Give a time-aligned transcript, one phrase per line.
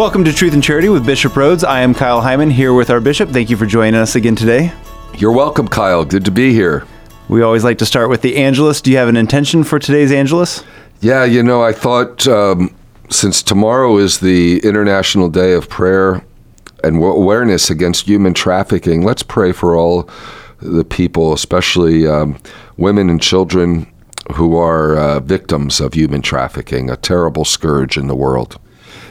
[0.00, 1.62] Welcome to Truth and Charity with Bishop Rhodes.
[1.62, 3.28] I am Kyle Heimann here with our bishop.
[3.28, 4.72] Thank you for joining us again today.
[5.18, 6.06] You're welcome, Kyle.
[6.06, 6.86] Good to be here.
[7.28, 8.80] We always like to start with the Angelus.
[8.80, 10.64] Do you have an intention for today's Angelus?
[11.02, 12.74] Yeah, you know, I thought um,
[13.10, 16.24] since tomorrow is the International Day of Prayer
[16.82, 20.08] and Awareness Against Human Trafficking, let's pray for all
[20.62, 22.38] the people, especially um,
[22.78, 23.86] women and children
[24.32, 28.58] who are uh, victims of human trafficking, a terrible scourge in the world.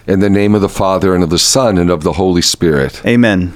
[0.10, 3.06] In the name of the Father, and of the Son, and of the Holy Spirit.
[3.06, 3.54] Amen.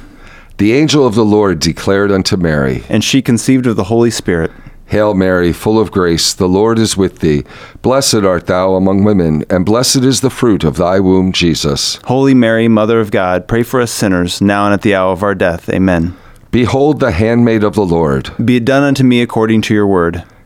[0.59, 4.52] The angel of the Lord declared unto Mary, And she conceived of the Holy Spirit.
[4.85, 7.44] Hail Mary, full of grace, the Lord is with thee.
[7.81, 11.95] Blessed art thou among women, and blessed is the fruit of thy womb, Jesus.
[12.03, 15.23] Holy Mary, Mother of God, pray for us sinners, now and at the hour of
[15.23, 15.67] our death.
[15.70, 16.16] Amen.
[16.52, 18.30] Behold the handmaid of the Lord.
[18.45, 20.23] Be it done unto me according to your word.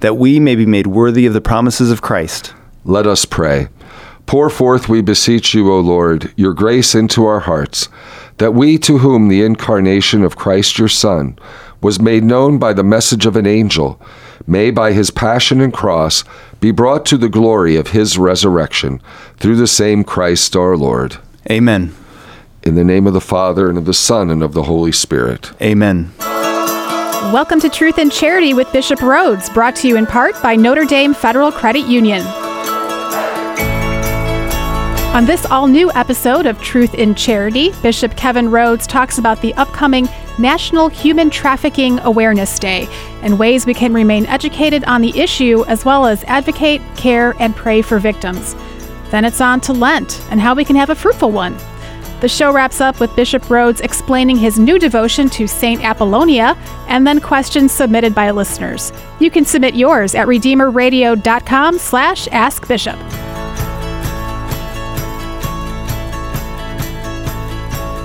[0.00, 2.52] that we may be made worthy of the promises of Christ.
[2.84, 3.68] Let us pray.
[4.26, 7.88] Pour forth, we beseech you, O Lord, your grace into our hearts,
[8.38, 11.38] that we to whom the incarnation of Christ your Son
[11.80, 14.00] was made known by the message of an angel,
[14.46, 16.24] may by his passion and cross
[16.60, 19.00] be brought to the glory of his resurrection,
[19.38, 21.18] through the same Christ our Lord.
[21.48, 21.94] Amen.
[22.64, 25.52] In the name of the Father, and of the Son, and of the Holy Spirit.
[25.62, 26.12] Amen.
[27.24, 30.84] Welcome to Truth and Charity with Bishop Rhodes, brought to you in part by Notre
[30.84, 32.20] Dame Federal Credit Union.
[35.14, 39.54] On this all new episode of Truth in Charity, Bishop Kevin Rhodes talks about the
[39.54, 40.08] upcoming
[40.38, 42.86] National Human Trafficking Awareness Day
[43.22, 47.56] and ways we can remain educated on the issue as well as advocate, care, and
[47.56, 48.54] pray for victims.
[49.10, 51.56] Then it's on to Lent and how we can have a fruitful one.
[52.18, 55.84] The show wraps up with Bishop Rhodes explaining his new devotion to St.
[55.84, 56.56] Apollonia
[56.88, 58.90] and then questions submitted by listeners.
[59.20, 62.96] You can submit yours at redeemerradio.com slash askbishop.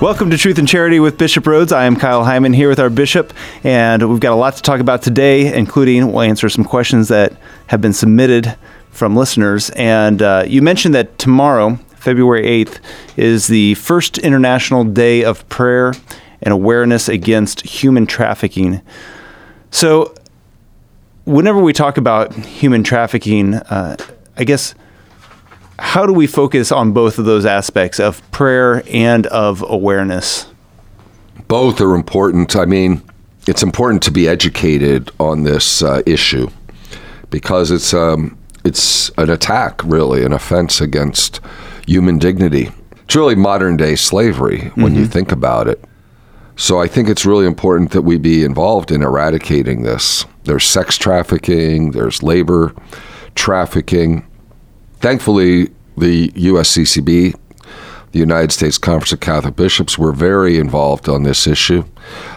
[0.02, 1.72] Welcome to Truth and Charity with Bishop Rhodes.
[1.72, 3.32] I am Kyle Heimann here with our bishop,
[3.64, 7.32] and we've got a lot to talk about today, including we'll answer some questions that
[7.68, 8.58] have been submitted
[8.90, 9.70] from listeners.
[9.70, 12.80] And uh, you mentioned that tomorrow February 8th,
[13.16, 15.94] is the first International Day of Prayer
[16.42, 18.82] and Awareness Against Human Trafficking.
[19.70, 20.12] So,
[21.24, 23.96] whenever we talk about human trafficking, uh,
[24.36, 24.74] I guess
[25.78, 30.46] how do we focus on both of those aspects of prayer and of awareness?
[31.46, 32.56] Both are important.
[32.56, 33.00] I mean,
[33.46, 36.48] it's important to be educated on this uh, issue
[37.30, 41.40] because it's um, it's an attack, really, an offense against
[41.86, 42.70] human dignity.
[43.04, 45.00] It's really modern day slavery when mm-hmm.
[45.00, 45.82] you think about it.
[46.56, 50.24] So I think it's really important that we be involved in eradicating this.
[50.44, 52.74] There's sex trafficking, there's labor
[53.34, 54.26] trafficking.
[55.00, 57.34] Thankfully, the USCCB,
[58.12, 61.84] the United States Conference of Catholic Bishops, were very involved on this issue.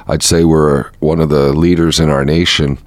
[0.07, 2.77] I'd say we're one of the leaders in our nation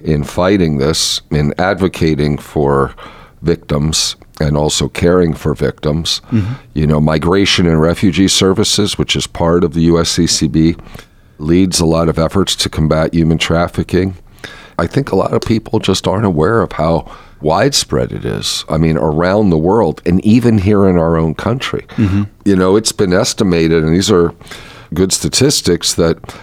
[0.00, 2.94] in fighting this, in advocating for
[3.42, 6.20] victims and also caring for victims.
[6.30, 6.54] Mm-hmm.
[6.74, 10.80] You know, migration and refugee services, which is part of the USCCB,
[11.38, 14.16] leads a lot of efforts to combat human trafficking.
[14.78, 18.64] I think a lot of people just aren't aware of how widespread it is.
[18.68, 21.82] I mean, around the world and even here in our own country.
[21.90, 22.24] Mm-hmm.
[22.44, 24.34] You know, it's been estimated, and these are
[24.92, 26.34] good statistics, that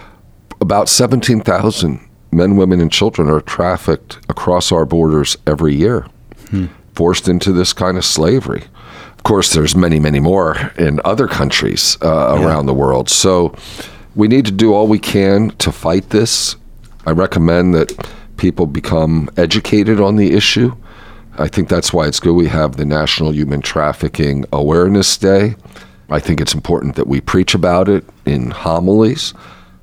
[0.60, 6.06] about 17,000 men, women, and children are trafficked across our borders every year.
[6.50, 6.66] Hmm
[6.98, 8.64] forced into this kind of slavery.
[9.16, 12.44] Of course, there's many, many more in other countries uh, yeah.
[12.44, 13.08] around the world.
[13.08, 13.54] So
[14.16, 16.56] we need to do all we can to fight this.
[17.06, 17.88] I recommend that
[18.36, 20.74] people become educated on the issue.
[21.38, 25.54] I think that's why it's good we have the National Human Trafficking Awareness Day.
[26.10, 29.34] I think it's important that we preach about it in homilies.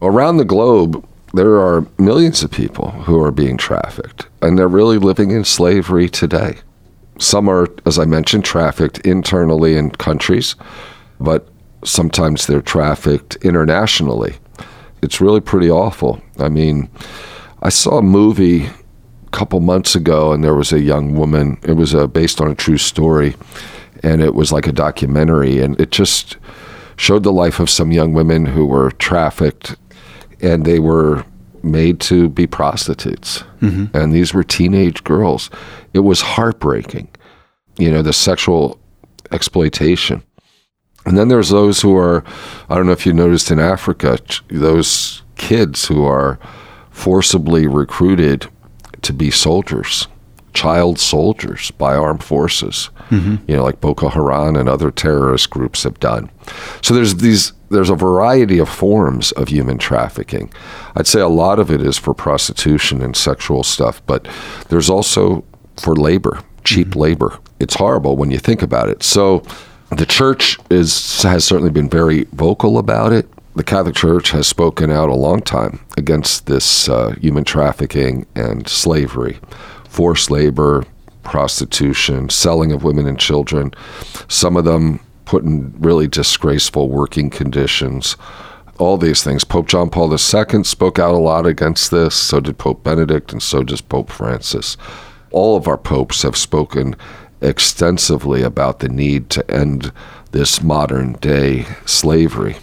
[0.01, 4.97] Around the globe, there are millions of people who are being trafficked, and they're really
[4.97, 6.57] living in slavery today.
[7.17, 10.55] Some are, as I mentioned, trafficked internally in countries,
[11.19, 11.47] but
[11.83, 14.35] sometimes they're trafficked internationally.
[15.01, 16.21] It's really pretty awful.
[16.39, 16.89] I mean,
[17.61, 21.57] I saw a movie a couple months ago, and there was a young woman.
[21.63, 23.35] It was uh, based on a true story,
[24.03, 26.37] and it was like a documentary, and it just
[26.97, 29.75] showed the life of some young women who were trafficked
[30.41, 31.25] and they were
[31.65, 33.43] made to be prostitutes.
[33.61, 33.95] Mm-hmm.
[33.95, 35.49] And these were teenage girls.
[35.93, 37.09] It was heartbreaking,
[37.77, 38.79] you know, the sexual
[39.31, 40.23] exploitation.
[41.05, 42.23] And then there's those who are,
[42.69, 44.17] I don't know if you noticed in Africa,
[44.47, 46.39] those kids who are
[46.89, 48.47] forcibly recruited
[49.01, 50.07] to be soldiers,
[50.53, 53.35] child soldiers by armed forces, mm-hmm.
[53.47, 56.31] you know, like Boko Haram and other terrorist groups have done.
[56.81, 60.51] So there's these, there's a variety of forms of human trafficking.
[60.95, 64.27] I'd say a lot of it is for prostitution and sexual stuff, but
[64.69, 65.43] there's also
[65.77, 67.37] for labor, cheap labor.
[67.59, 69.03] It's horrible when you think about it.
[69.03, 69.43] So
[69.89, 73.27] the church is has certainly been very vocal about it.
[73.55, 78.67] The Catholic Church has spoken out a long time against this uh, human trafficking and
[78.67, 79.37] slavery,
[79.87, 80.85] forced labor,
[81.23, 83.73] prostitution, selling of women and children.
[84.27, 88.15] Some of them put in really disgraceful working conditions.
[88.77, 89.43] All these things.
[89.43, 92.15] Pope John Paul II spoke out a lot against this.
[92.15, 94.77] So did Pope Benedict, and so does Pope Francis.
[95.31, 96.95] All of our popes have spoken
[97.41, 99.91] extensively about the need to end
[100.31, 102.57] this modern day slavery.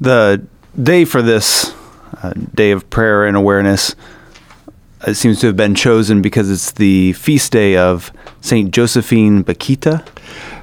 [0.00, 0.46] The
[0.80, 1.74] day for this
[2.22, 3.94] uh, day of prayer and awareness
[5.06, 10.06] it seems to have been chosen because it's the feast day of Saint Josephine Bakhita.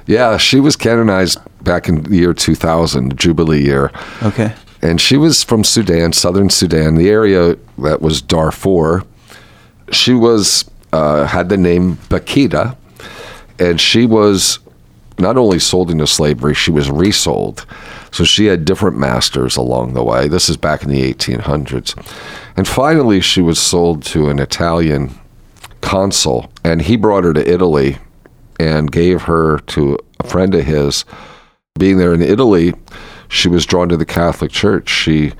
[0.06, 3.90] Yeah, she was canonized back in the year 2000, Jubilee year.
[4.22, 4.54] Okay.
[4.82, 9.02] And she was from Sudan, southern Sudan, the area that was Darfur.
[9.90, 12.76] She was uh, had the name Bakhita,
[13.58, 14.58] and she was
[15.18, 17.66] not only sold into slavery, she was resold.
[18.14, 20.28] So she had different masters along the way.
[20.28, 21.96] This is back in the 1800s.
[22.56, 25.10] And finally, she was sold to an Italian
[25.80, 27.98] consul, and he brought her to Italy
[28.60, 31.04] and gave her to a friend of his.
[31.76, 32.72] Being there in Italy,
[33.28, 34.88] she was drawn to the Catholic Church.
[34.88, 35.32] She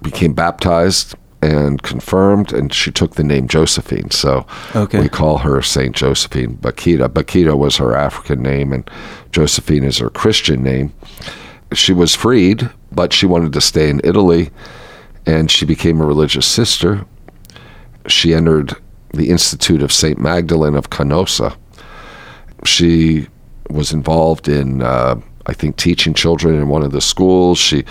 [0.00, 4.10] became baptized and confirmed, and she took the name Josephine.
[4.10, 5.00] So Okay.
[5.00, 7.10] we call her Saint Josephine Bakhita.
[7.10, 8.90] Bakhita was her African name, and
[9.32, 10.94] Josephine is her Christian name.
[11.74, 14.50] She was freed, but she wanted to stay in Italy,
[15.26, 17.06] and she became a religious sister.
[18.06, 18.74] She entered
[19.14, 21.56] the Institute of Saint Magdalene of Canossa.
[22.64, 23.28] She
[23.70, 27.58] was involved in, uh, I think, teaching children in one of the schools.
[27.58, 27.84] She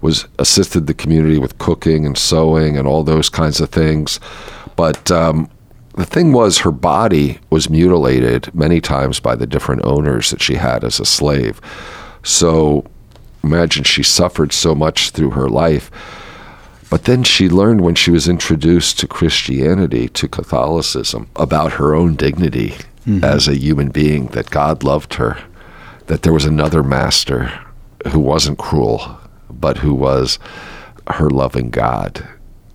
[0.00, 4.20] was assisted the community with cooking and sewing and all those kinds of things.
[4.76, 5.50] But um,
[5.94, 10.54] the thing was, her body was mutilated many times by the different owners that she
[10.54, 11.60] had as a slave.
[12.22, 12.84] So
[13.46, 15.90] imagine she suffered so much through her life.
[16.88, 22.14] But then she learned when she was introduced to Christianity, to Catholicism, about her own
[22.14, 22.74] dignity
[23.24, 25.38] as a human being, that God loved her,
[26.06, 27.52] that there was another master
[28.08, 29.18] who wasn't cruel,
[29.50, 30.38] but who was
[31.08, 32.26] her loving God.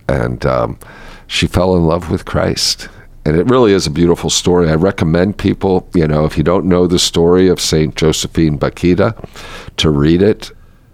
[0.08, 0.80] And um,
[1.28, 2.90] she fell in love with Christ.
[3.26, 4.70] And it really is a beautiful story.
[4.70, 7.96] I recommend people, you know, if you don't know the story of St.
[7.96, 9.16] Josephine Bakhita,
[9.78, 10.52] to read it.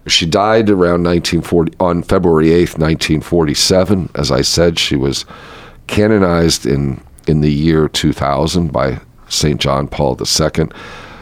[0.08, 4.10] She died around 1940 on February 8th, 1947.
[4.14, 5.24] As I said, she was
[5.86, 9.60] canonized in in the year 2000 by St.
[9.60, 10.68] John Paul II.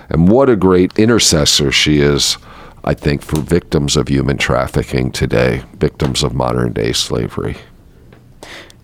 [0.08, 2.38] And what a great intercessor she is,
[2.84, 7.56] I think, for victims of human trafficking today, victims of modern day slavery.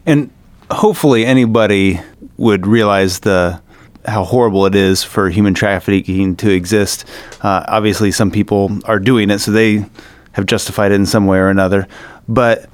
[0.04, 0.30] And
[0.70, 2.00] hopefully anybody
[2.36, 3.62] would realize the
[4.04, 7.04] how horrible it is for human trafficking to exist.
[7.40, 9.84] Uh, obviously, some people are doing it, so they
[10.32, 11.86] have justified it in some way or another.
[12.28, 12.68] But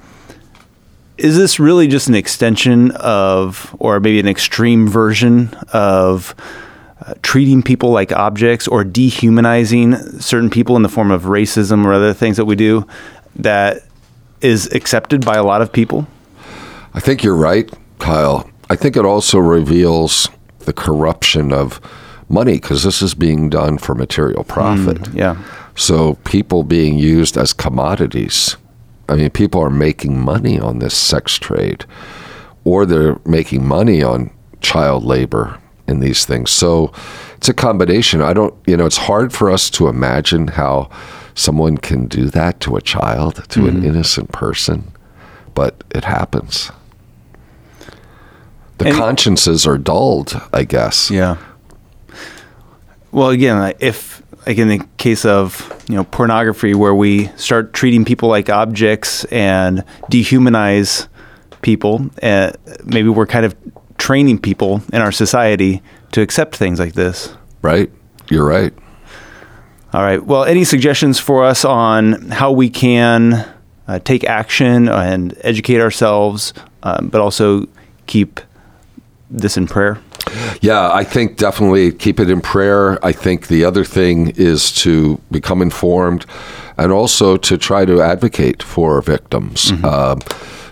[1.17, 6.33] is this really just an extension of, or maybe an extreme version of,
[7.05, 11.93] uh, treating people like objects or dehumanizing certain people in the form of racism or
[11.93, 12.85] other things that we do
[13.35, 13.83] that
[14.41, 16.07] is accepted by a lot of people?
[16.93, 18.49] I think you're right, Kyle.
[18.69, 21.79] I think it also reveals the corruption of
[22.29, 25.13] money because this is being done for material mm, profit.
[25.13, 25.41] Yeah.
[25.75, 28.57] So people being used as commodities.
[29.07, 31.85] I mean, people are making money on this sex trade,
[32.63, 34.29] or they're making money on
[34.61, 36.51] child labor in these things.
[36.51, 36.91] So
[37.37, 38.21] it's a combination.
[38.21, 40.89] I don't, you know, it's hard for us to imagine how
[41.33, 43.85] someone can do that to a child, to an mm-hmm.
[43.85, 44.91] innocent person,
[45.55, 46.71] but it happens.
[48.79, 51.11] The And- consciences are dulled, I guess.
[51.11, 51.35] Yeah.
[53.11, 58.05] Well, again, if like in the case of you know pornography, where we start treating
[58.05, 61.07] people like objects and dehumanize
[61.61, 62.51] people, uh,
[62.85, 63.55] maybe we're kind of
[63.97, 65.81] training people in our society
[66.13, 67.35] to accept things like this.
[67.61, 67.91] Right?
[68.29, 68.73] You're right.
[69.91, 70.23] All right.
[70.23, 73.45] Well, any suggestions for us on how we can
[73.87, 77.67] uh, take action and educate ourselves, um, but also
[78.05, 78.39] keep
[79.29, 79.99] this in prayer?
[80.61, 83.03] Yeah, I think definitely keep it in prayer.
[83.03, 86.25] I think the other thing is to become informed
[86.77, 89.85] and also to try to advocate for victims, mm-hmm.
[89.85, 90.19] um,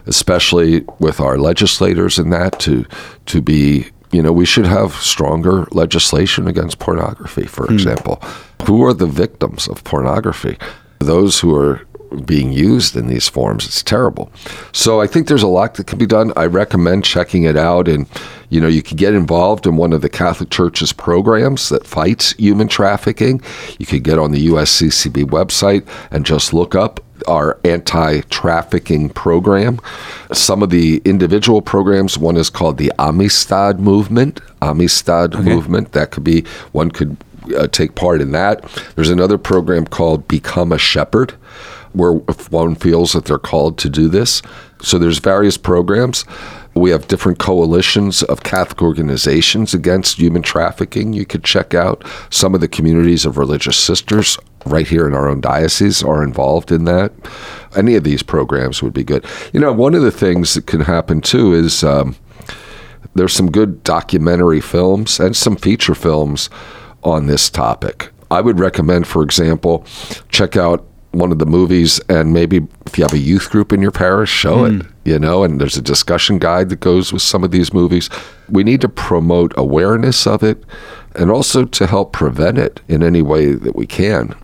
[0.05, 2.85] especially with our legislators and that to
[3.27, 3.87] to be.
[4.09, 7.73] You know, we should have stronger legislation against pornography, for mm.
[7.73, 8.21] example.
[8.65, 10.57] Who are the victims of pornography?
[10.99, 11.85] Those who are
[12.25, 13.65] being used in these forms.
[13.65, 14.31] It's terrible.
[14.71, 16.31] So I think there's a lot that can be done.
[16.37, 18.07] I recommend checking it out, and
[18.49, 22.33] you know you could get involved in one of the Catholic Church's programs that fights
[22.33, 23.41] human trafficking.
[23.79, 29.79] You could get on the USCCB website and just look up our anti-trafficking program.
[30.31, 34.39] Some of the individual programs, one is called the Amistad movement.
[34.61, 35.43] Amistad okay.
[35.43, 35.93] movement.
[35.93, 37.17] That could be one could
[37.57, 38.63] uh, take part in that.
[38.95, 41.31] There's another program called Become a Shepherd
[41.93, 44.41] where if one feels that they're called to do this.
[44.81, 46.25] So there's various programs.
[46.77, 51.13] We have different coalitions of Catholic organizations against human trafficking.
[51.13, 55.27] You could check out some of the communities of religious sisters right here in our
[55.27, 57.11] own diocese are involved in that.
[57.75, 59.25] Any of these programs would be good.
[59.53, 62.15] You know, one of the things that can happen too is um,
[63.15, 66.49] there's some good documentary films and some feature films
[67.03, 68.11] on this topic.
[68.29, 69.85] I would recommend, for example,
[70.29, 70.85] check out
[71.17, 74.29] one of the movies and maybe if you have a youth group in your parish
[74.29, 74.79] show mm.
[74.79, 74.91] it hmm.
[75.05, 78.09] you know and there's a discussion guide that goes with some of these movies
[78.49, 80.63] we need to promote awareness of it
[81.15, 84.35] and also to help prevent it in any way that we can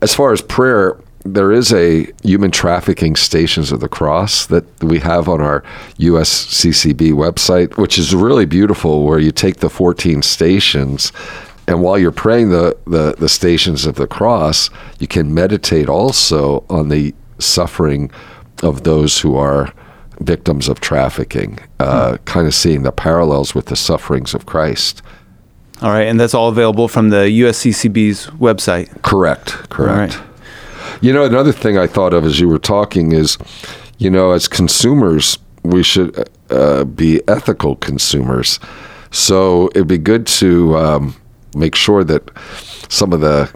[0.00, 4.98] as far as prayer there is a human trafficking stations of the cross that we
[4.98, 5.62] have on our
[5.98, 11.12] USCCB website, which is really beautiful, where you take the 14 stations
[11.72, 16.66] and while you're praying the, the, the stations of the cross, you can meditate also
[16.68, 18.10] on the suffering
[18.62, 19.72] of those who are
[20.20, 22.24] victims of trafficking, uh, mm.
[22.26, 25.00] kind of seeing the parallels with the sufferings of Christ.
[25.80, 29.00] All right, and that's all available from the USCCB's website.
[29.00, 30.20] Correct, correct.
[31.00, 33.38] You know, another thing I thought of as you were talking is,
[33.96, 38.60] you know, as consumers, we should uh, be ethical consumers.
[39.10, 41.16] So it'd be good to um,
[41.54, 42.30] make sure that
[42.88, 43.52] some of the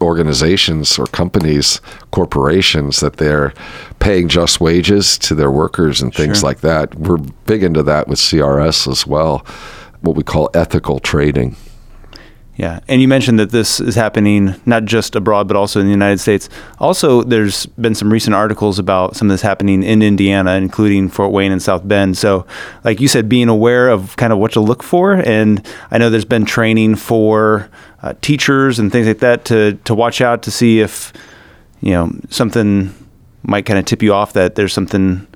[0.00, 3.54] organizations or companies, corporations, that they're
[3.98, 6.48] paying just wages to their workers and things sure.
[6.48, 6.94] like that.
[6.94, 9.38] We're big into that with CRS as well,
[10.00, 11.56] what we call ethical trading.
[12.56, 15.92] Yeah, and you mentioned that this is happening not just abroad, but also in the
[15.92, 16.48] United States.
[16.78, 21.32] Also, there's been some recent articles about some of this happening in Indiana, including Fort
[21.32, 22.16] Wayne and South Bend.
[22.16, 22.46] So,
[22.82, 26.08] like you said, being aware of kind of what to look for, and I know
[26.08, 27.68] there's been training for
[28.02, 31.12] uh, teachers and things like that to to watch out to see if
[31.80, 32.94] you know something
[33.42, 35.26] might kind of tip you off that there's something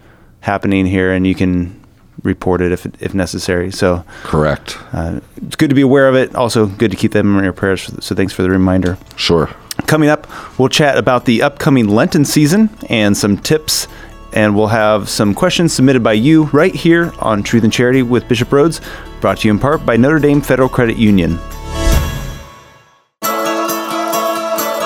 [0.41, 1.80] happening here, and you can
[2.23, 3.71] report it if if necessary.
[3.71, 4.79] So correct.
[4.93, 6.35] Uh, it's good to be aware of it.
[6.35, 7.91] Also, good to keep them in your prayers.
[8.05, 8.99] So thanks for the reminder.
[9.17, 9.49] Sure.
[9.87, 10.27] Coming up,
[10.59, 13.87] we'll chat about the upcoming Lenten season and some tips.
[14.33, 18.29] And we'll have some questions submitted by you right here on Truth and Charity with
[18.29, 18.81] Bishop Rhodes,
[19.21, 21.37] brought to you in part by Notre Dame Federal Credit Union.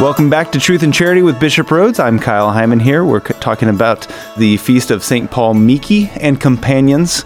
[0.01, 2.01] Welcome back to Truth and Charity with Bishop Rhodes.
[2.01, 3.05] I'm Kyle Heimann here.
[3.05, 5.31] We're talking about the feast of St.
[5.31, 7.23] Paul Miki and companions,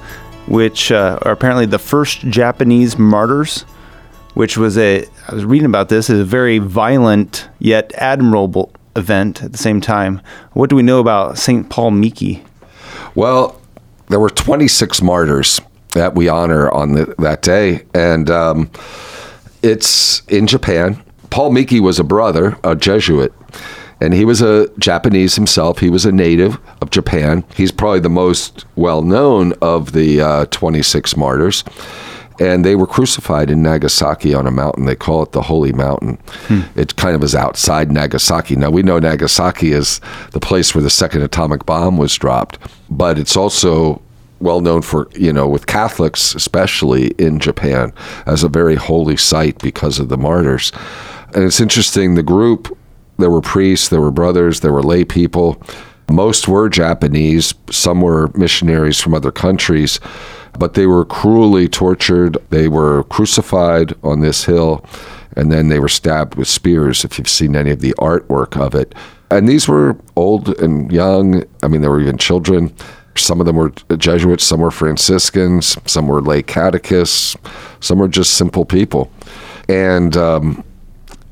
[0.47, 3.63] which uh, are apparently the first Japanese martyrs,
[4.35, 9.43] which was a, I was reading about this, is a very violent yet admirable event
[9.43, 10.21] at the same time.
[10.53, 11.71] What do we know about St.
[11.71, 12.45] Paul Miki?
[13.15, 13.59] Well,
[14.09, 15.59] there were 26 martyrs
[15.93, 18.71] that we honor on the, that day, and um,
[19.63, 23.33] it's in Japan Paul Miki was a brother, a Jesuit,
[24.01, 25.79] and he was a Japanese himself.
[25.79, 27.45] He was a native of Japan.
[27.57, 31.65] He's probably the most well known of the uh, 26 martyrs.
[32.41, 34.85] And they were crucified in Nagasaki on a mountain.
[34.85, 36.19] They call it the Holy Mountain.
[36.47, 36.61] Hmm.
[36.77, 38.55] It kind of is outside Nagasaki.
[38.55, 42.59] Now, we know Nagasaki is the place where the second atomic bomb was dropped,
[42.89, 44.01] but it's also
[44.39, 47.93] well known for, you know, with Catholics, especially in Japan,
[48.27, 50.71] as a very holy site because of the martyrs.
[51.35, 52.77] And it's interesting, the group,
[53.19, 55.61] there were priests, there were brothers, there were lay people.
[56.11, 60.01] Most were Japanese, some were missionaries from other countries,
[60.59, 62.39] but they were cruelly tortured.
[62.49, 64.85] They were crucified on this hill,
[65.37, 68.75] and then they were stabbed with spears, if you've seen any of the artwork of
[68.75, 68.95] it.
[69.31, 71.45] And these were old and young.
[71.63, 72.75] I mean, there were even children.
[73.15, 77.37] Some of them were Jesuits, some were Franciscans, some were lay catechists,
[77.81, 79.11] some were just simple people.
[79.69, 80.65] And um,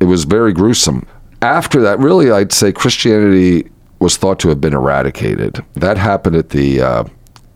[0.00, 1.06] it was very gruesome.
[1.42, 5.64] After that, really, I'd say Christianity was thought to have been eradicated.
[5.74, 7.04] That happened at the uh,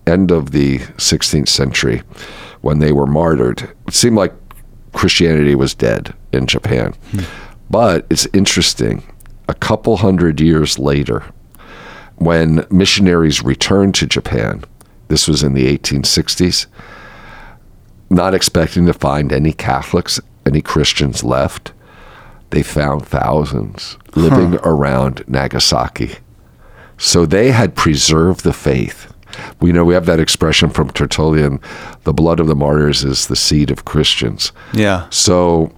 [0.07, 2.01] end of the 16th century
[2.61, 3.69] when they were martyred.
[3.87, 4.33] It seemed like
[4.93, 6.93] Christianity was dead in Japan.
[7.69, 9.03] But it's interesting.
[9.47, 11.23] A couple hundred years later,
[12.15, 14.63] when missionaries returned to Japan,
[15.07, 16.67] this was in the 1860s,
[18.09, 21.71] not expecting to find any Catholics, any Christians left,
[22.51, 26.15] they found thousands living around Nagasaki.
[26.97, 29.11] So they had preserved the faith.
[29.59, 31.59] We know we have that expression from Tertullian
[32.03, 34.51] the blood of the martyrs is the seed of Christians.
[34.73, 35.07] Yeah.
[35.09, 35.73] So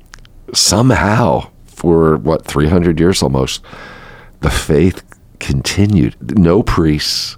[0.53, 3.63] somehow, for what, 300 years almost,
[4.41, 5.03] the faith
[5.39, 6.37] continued.
[6.37, 7.37] No priests,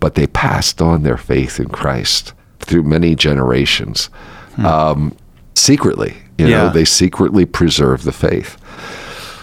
[0.00, 4.10] but they passed on their faith in Christ through many generations
[4.58, 5.16] um,
[5.54, 6.16] secretly.
[6.38, 8.58] You know, they secretly preserve the faith.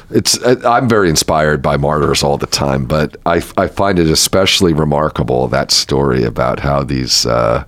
[0.10, 4.74] It's I'm very inspired by martyrs all the time, but I, I find it especially
[4.74, 7.63] remarkable that story about how these uh,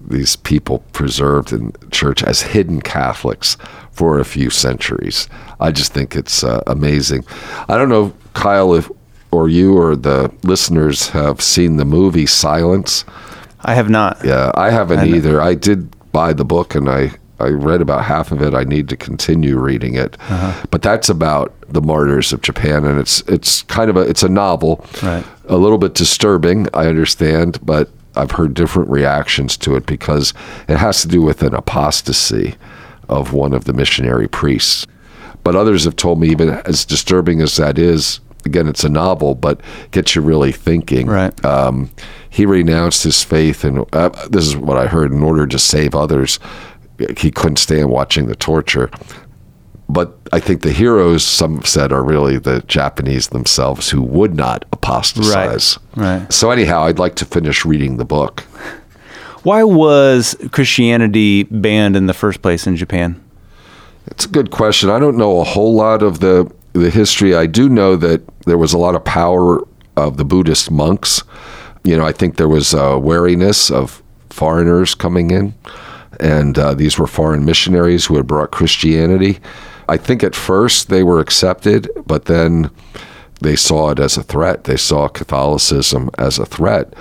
[0.00, 3.58] these people preserved in church as hidden Catholics
[3.90, 5.28] for a few centuries.
[5.60, 7.26] I just think it's uh, amazing.
[7.68, 8.90] I don't know, Kyle, if
[9.30, 13.04] or you or the listeners have seen the movie Silence.
[13.60, 14.24] I have not.
[14.24, 15.42] Yeah, I haven't I either.
[15.42, 18.54] I did buy the book and I, I read about half of it.
[18.54, 20.16] I need to continue reading it.
[20.28, 20.66] Uh-huh.
[20.70, 24.28] But that's about the martyrs of Japan and it's it's kind of a it's a
[24.28, 24.84] novel.
[25.02, 25.24] Right.
[25.48, 30.32] A little bit disturbing, I understand, but I've heard different reactions to it because
[30.68, 32.54] it has to do with an apostasy
[33.08, 34.86] of one of the missionary priests.
[35.44, 39.34] But others have told me even as disturbing as that is, again it's a novel,
[39.34, 41.44] but gets you really thinking Right.
[41.44, 41.90] um,
[42.30, 45.12] he renounced his faith, and uh, this is what I heard.
[45.12, 46.38] In order to save others,
[47.18, 48.90] he couldn't stand watching the torture.
[49.88, 54.64] But I think the heroes, some said, are really the Japanese themselves who would not
[54.72, 55.78] apostatize.
[55.94, 56.32] Right.
[56.32, 58.40] So anyhow, I'd like to finish reading the book.
[59.44, 63.22] Why was Christianity banned in the first place in Japan?
[64.08, 64.90] It's a good question.
[64.90, 67.34] I don't know a whole lot of the the history.
[67.34, 69.60] I do know that there was a lot of power
[69.96, 71.22] of the Buddhist monks.
[71.84, 75.54] You know, I think there was a wariness of foreigners coming in,
[76.20, 79.38] and uh, these were foreign missionaries who had brought Christianity.
[79.88, 82.70] I think at first they were accepted, but then
[83.40, 84.64] they saw it as a threat.
[84.64, 86.92] They saw Catholicism as a threat,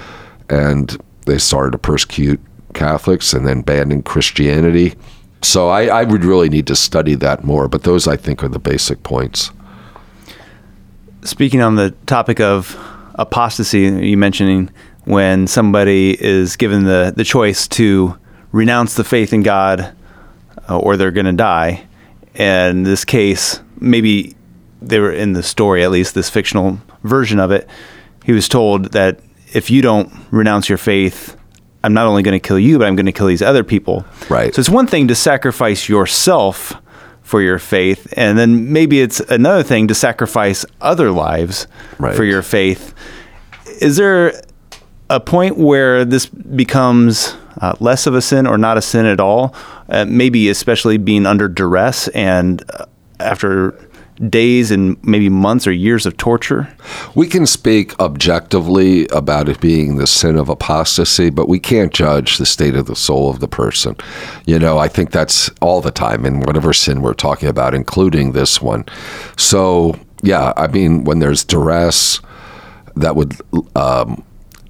[0.50, 2.40] and they started to persecute
[2.74, 4.96] Catholics and then banning Christianity.
[5.42, 8.50] So I, I would really need to study that more, but those I think are
[8.50, 9.52] the basic points.
[11.24, 12.78] Speaking on the topic of
[13.16, 14.70] apostasy, you mentioning
[15.06, 18.18] when somebody is given the, the choice to
[18.56, 19.94] renounce the faith in God
[20.70, 21.86] uh, or they're going to die.
[22.36, 24.34] And in this case, maybe
[24.82, 27.68] they were in the story, at least this fictional version of it,
[28.24, 29.20] he was told that
[29.54, 31.36] if you don't renounce your faith,
[31.84, 34.06] I'm not only going to kill you, but I'm going to kill these other people.
[34.30, 34.56] Right.
[34.56, 36.74] So it's one thing to sacrifice yourself
[37.22, 42.16] for your faith, and then maybe it's another thing to sacrifice other lives Right.
[42.16, 42.94] for your faith.
[43.82, 44.40] Is there
[45.10, 49.20] a point where this becomes uh, less of a sin or not a sin at
[49.20, 49.56] all?
[49.90, 52.86] Uh, maybe especially being under duress and uh,
[53.20, 53.78] after
[54.30, 56.74] days and maybe months or years of torture.
[57.16, 62.38] We can speak objectively about it being the sin of apostasy, but we can't judge
[62.38, 63.96] the state of the soul of the person.
[64.46, 68.32] You know, I think that's all the time in whatever sin we're talking about, including
[68.32, 68.86] this one.
[69.38, 72.22] So, yeah, I mean, when there's duress,
[72.96, 73.36] that would
[73.76, 74.24] um,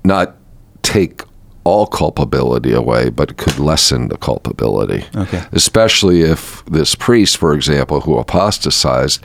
[0.03, 0.35] not
[0.81, 1.21] take
[1.65, 5.03] all culpability away, but could lessen the culpability.
[5.15, 5.43] Okay.
[5.51, 9.21] Especially if this priest, for example, who apostatized,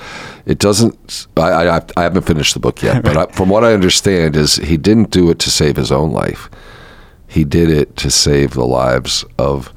[0.47, 1.29] it doesn't.
[1.37, 4.57] I, I, I haven't finished the book yet, but I, from what I understand, is
[4.57, 6.51] he didn't do it to save his own life.
[7.29, 9.73] He did it to save the lives of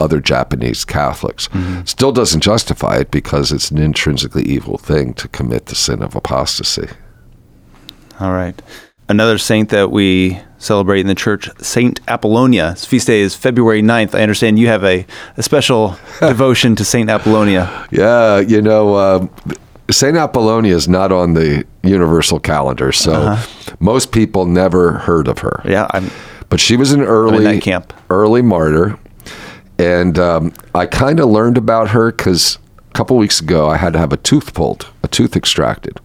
[0.00, 1.46] other Japanese Catholics.
[1.48, 1.84] Mm-hmm.
[1.84, 6.16] Still doesn't justify it because it's an intrinsically evil thing to commit the sin of
[6.16, 6.88] apostasy.
[8.18, 8.60] All right.
[9.08, 12.70] Another saint that we celebrate in the church, Saint Apollonia.
[12.72, 14.14] His feast day is February 9th.
[14.14, 15.04] I understand you have a,
[15.36, 17.88] a special devotion to Saint Apollonia.
[17.90, 19.26] Yeah, you know, uh,
[19.90, 20.16] St.
[20.16, 23.36] Apollonia is not on the universal calendar, so
[23.80, 25.62] most people never heard of her.
[25.64, 26.10] Yeah, I'm
[26.48, 27.92] But she was an early camp.
[28.08, 28.96] early martyr,
[29.78, 33.92] and um, I kind of learned about her because a couple weeks ago I had
[33.94, 35.98] to have a tooth pulled, a tooth extracted,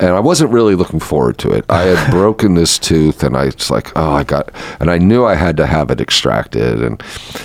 [0.00, 1.64] and I wasn't really looking forward to it.
[1.68, 5.24] I had broken this tooth, and I was like, oh, I got, and I knew
[5.24, 7.02] I had to have it extracted, and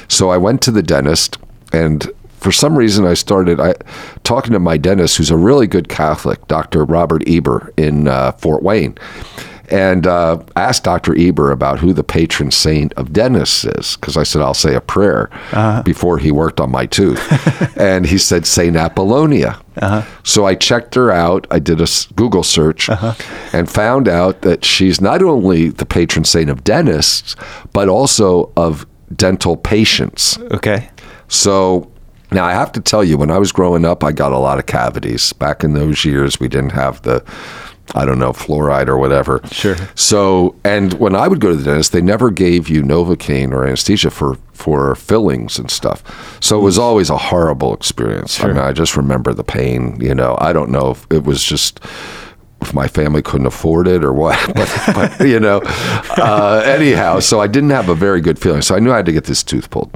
[0.07, 1.37] so I went to the dentist,
[1.71, 3.73] and for some reason, I started I,
[4.23, 6.83] talking to my dentist, who's a really good Catholic, Dr.
[6.83, 8.97] Robert Eber in uh, Fort Wayne
[9.73, 11.17] and uh, asked Dr.
[11.17, 14.81] Eber about who the patron saint of dentists is, because I said I'll say a
[14.81, 15.81] prayer uh-huh.
[15.81, 17.19] before he worked on my tooth,
[17.77, 19.59] and he said Saint Apollonia.
[19.77, 20.03] Uh-huh.
[20.21, 21.47] So I checked her out.
[21.49, 23.15] I did a Google search uh-huh.
[23.51, 27.35] and found out that she's not only the patron saint of dentists,
[27.73, 30.37] but also of dental patients.
[30.51, 30.91] Okay.
[31.29, 31.91] So
[32.31, 34.57] now, I have to tell you, when I was growing up, I got a lot
[34.57, 35.33] of cavities.
[35.33, 37.23] Back in those years, we didn't have the
[37.95, 39.41] I don't know, fluoride or whatever.
[39.51, 39.75] Sure.
[39.95, 43.65] So, and when I would go to the dentist, they never gave you Novocaine or
[43.65, 46.03] anesthesia for, for fillings and stuff.
[46.41, 48.35] So it was always a horrible experience.
[48.35, 48.49] Sure.
[48.49, 50.37] I mean, I just remember the pain, you know.
[50.39, 51.81] I don't know if it was just
[52.61, 55.61] if my family couldn't afford it or what, but, but you know,
[56.17, 58.61] uh, anyhow, so I didn't have a very good feeling.
[58.61, 59.91] So I knew I had to get this tooth pulled.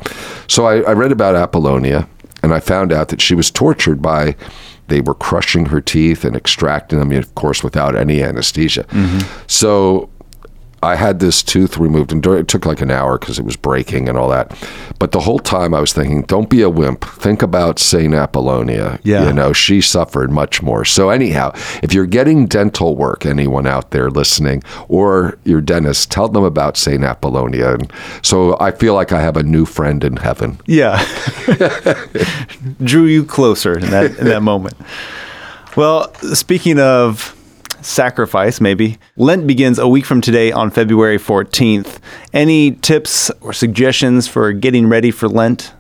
[0.48, 2.08] So I, I read about Apollonia
[2.44, 4.36] and I found out that she was tortured by
[4.88, 8.84] they were crushing her teeth and extracting them, of course, without any anesthesia.
[8.86, 9.44] Mm-hmm.
[9.48, 10.10] So
[10.84, 14.08] I had this tooth removed, and it took like an hour because it was breaking
[14.08, 14.56] and all that.
[15.00, 17.04] But the whole time I was thinking, don't be a wimp.
[17.04, 19.00] Think about Saint Apollonia.
[19.04, 19.28] Yeah.
[19.28, 20.86] You know, she suffered much more.
[20.86, 26.28] So, anyhow, if you're getting dental work, anyone out there listening, or your dentist, tell
[26.28, 27.74] them about Saint Apollonia.
[27.74, 30.60] And so I feel like I have a new friend in heaven.
[30.66, 31.04] Yeah.
[32.84, 34.76] Drew you closer in that, in that moment.
[35.76, 37.37] Well, speaking of
[37.82, 38.98] sacrifice, maybe.
[39.16, 42.00] Lent begins a week from today on February 14th.
[42.34, 45.74] Any tips or suggestions for getting ready for Lent?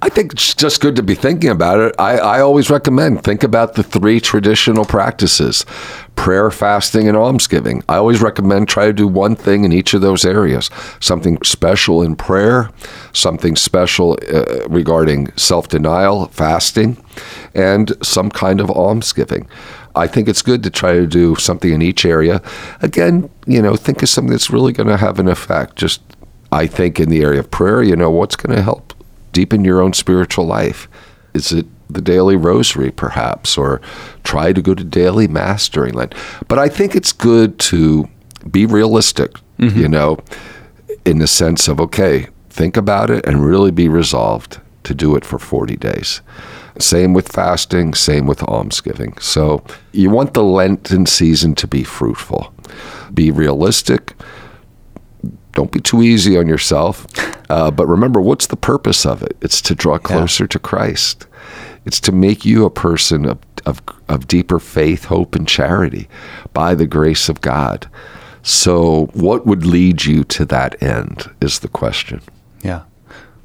[0.00, 1.94] I think it's just good to be thinking about it.
[1.98, 5.64] I, I always recommend think about the three traditional practices
[6.14, 7.82] prayer, fasting, and almsgiving.
[7.88, 12.02] I always recommend try to do one thing in each of those areas something special
[12.02, 12.70] in prayer,
[13.12, 16.96] something special uh, regarding self denial, fasting,
[17.54, 19.48] and some kind of almsgiving.
[19.98, 22.40] I think it's good to try to do something in each area.
[22.80, 25.76] Again, you know, think of something that's really going to have an effect.
[25.76, 26.00] Just,
[26.52, 28.94] I think, in the area of prayer, you know, what's going to help
[29.32, 30.88] deepen your own spiritual life?
[31.34, 33.80] Is it the daily rosary, perhaps, or
[34.24, 36.14] try to go to daily mass during Lent?
[36.46, 38.08] But I think it's good to
[38.50, 39.78] be realistic, mm-hmm.
[39.78, 40.18] you know,
[41.04, 45.24] in the sense of, okay, think about it and really be resolved to do it
[45.24, 46.22] for 40 days.
[46.78, 49.18] Same with fasting, same with almsgiving.
[49.18, 52.52] So you want the Lenten season to be fruitful.
[53.12, 54.14] Be realistic.
[55.52, 57.06] Don't be too easy on yourself.
[57.50, 59.34] Uh, but remember, what's the purpose of it?
[59.40, 60.48] It's to draw closer yeah.
[60.48, 61.26] to Christ.
[61.86, 66.10] It's to make you a person of, of, of deeper faith, hope, and charity
[66.52, 67.88] by the grace of God.
[68.42, 72.20] So, what would lead you to that end is the question.
[72.60, 72.82] Yeah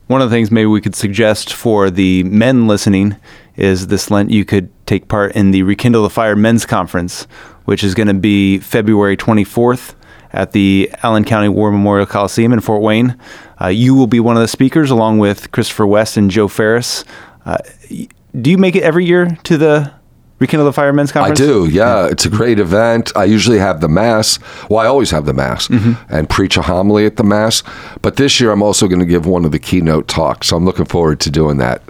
[0.07, 3.15] one of the things maybe we could suggest for the men listening
[3.55, 7.23] is this Lent you could take part in the Rekindle the Fire Men's Conference,
[7.65, 9.95] which is going to be February 24th
[10.31, 13.17] at the Allen County War Memorial Coliseum in Fort Wayne.
[13.61, 17.05] Uh, you will be one of the speakers along with Christopher West and Joe Ferris.
[17.45, 17.57] Uh,
[18.41, 19.93] do you make it every year to the
[20.43, 21.39] Rekindle the Fire Men's Conference?
[21.39, 22.08] I do, yeah.
[22.08, 23.12] It's a great event.
[23.15, 24.39] I usually have the Mass.
[24.69, 25.93] Well, I always have the Mass mm-hmm.
[26.13, 27.63] and preach a homily at the Mass.
[28.01, 30.47] But this year I'm also going to give one of the keynote talks.
[30.47, 31.82] So I'm looking forward to doing that.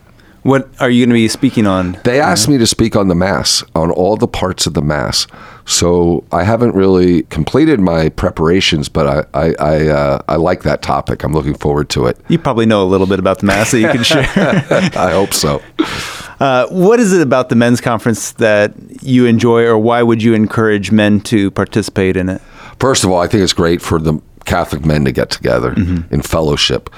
[0.44, 1.98] What are you going to be speaking on?
[2.04, 5.26] They asked me to speak on the Mass, on all the parts of the Mass.
[5.66, 10.82] So I haven't really completed my preparations, but I I I, uh, I, like that
[10.82, 11.24] topic.
[11.24, 12.18] I'm looking forward to it.
[12.28, 14.26] You probably know a little bit about the Mass that you can share.
[14.36, 15.62] I hope so.
[16.44, 20.34] Uh, what is it about the men's conference that you enjoy, or why would you
[20.34, 22.42] encourage men to participate in it?
[22.82, 26.14] First of all, I think it's great for the Catholic men to get together mm-hmm.
[26.14, 26.90] in fellowship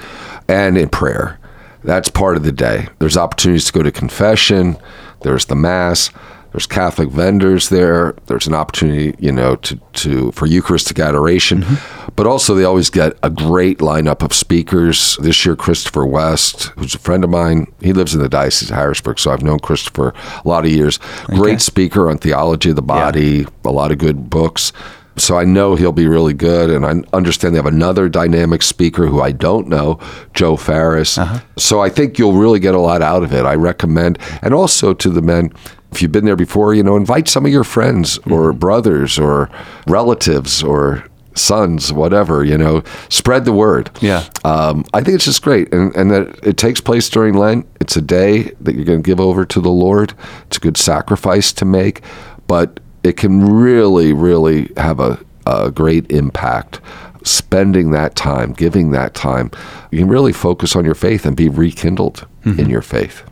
[0.48, 1.38] and in prayer.
[1.84, 2.88] That's part of the day.
[2.98, 4.78] There's opportunities to go to confession.
[5.22, 6.10] There's the mass.
[6.56, 8.14] There's Catholic vendors there.
[8.28, 11.60] There's an opportunity, you know, to, to for Eucharistic adoration.
[11.60, 12.12] Mm-hmm.
[12.16, 15.18] But also, they always get a great lineup of speakers.
[15.20, 18.76] This year, Christopher West, who's a friend of mine, he lives in the Diocese of
[18.76, 20.98] Harrisburg, so I've known Christopher a lot of years.
[21.24, 21.36] Okay.
[21.36, 23.44] Great speaker on theology of the body, yeah.
[23.66, 24.72] a lot of good books.
[25.18, 29.06] So I know he'll be really good, and I understand they have another dynamic speaker
[29.06, 30.00] who I don't know,
[30.32, 31.18] Joe Ferris.
[31.18, 31.40] Uh-huh.
[31.58, 33.44] So I think you'll really get a lot out of it.
[33.44, 35.52] I recommend, and also to the men,
[35.96, 38.58] if you've been there before, you know, invite some of your friends or mm-hmm.
[38.58, 39.48] brothers or
[39.86, 41.04] relatives or
[41.34, 43.90] sons, whatever, you know, spread the word.
[44.00, 44.28] Yeah.
[44.44, 45.72] Um, I think it's just great.
[45.72, 47.66] And, and that it takes place during Lent.
[47.80, 50.12] It's a day that you're going to give over to the Lord.
[50.46, 52.02] It's a good sacrifice to make,
[52.46, 56.80] but it can really, really have a, a great impact
[57.26, 59.50] spending that time, giving that time,
[59.90, 62.60] you can really focus on your faith and be rekindled mm-hmm.
[62.60, 63.24] in your faith.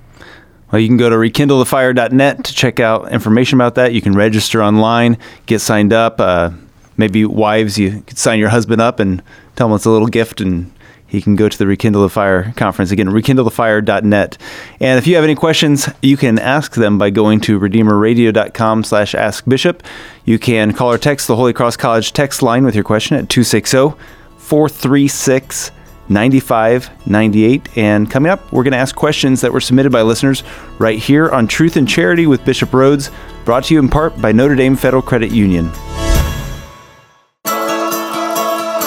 [0.75, 3.93] Well, you can go to rekindlethefire.net to check out information about that.
[3.93, 6.21] You can register online, get signed up.
[6.21, 6.51] Uh,
[6.97, 9.23] maybe wives, you could sign your husband up and
[9.55, 10.73] tell him it's a little gift and
[11.07, 12.91] he can go to the Rekindle the Fire conference.
[12.91, 14.39] Again, rekindlethefire.net.
[14.81, 19.15] And if you have any questions, you can ask them by going to redeemerradio.com slash
[19.15, 19.85] askbishop.
[20.25, 23.29] You can call or text the Holy Cross College text line with your question at
[23.29, 23.97] 260
[24.39, 25.71] 436
[26.09, 27.77] 9598.
[27.77, 30.43] And coming up, we're going to ask questions that were submitted by listeners
[30.79, 33.11] right here on Truth and Charity with Bishop Rhodes,
[33.45, 35.71] brought to you in part by Notre Dame Federal Credit Union.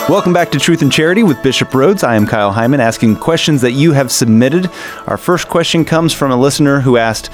[0.10, 2.02] Welcome back to Truth and Charity with Bishop Rhodes.
[2.02, 4.72] I am Kyle Heimann asking questions that you have submitted.
[5.06, 7.30] Our first question comes from a listener who asked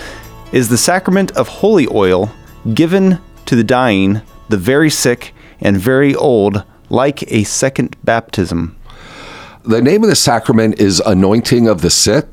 [0.51, 2.31] Is the sacrament of holy oil
[2.73, 8.75] given to the dying, the very sick, and very old like a second baptism?
[9.65, 12.25] The name of the sacrament is anointing of the sick,